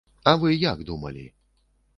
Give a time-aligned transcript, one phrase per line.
[0.31, 1.25] А вы як думалі?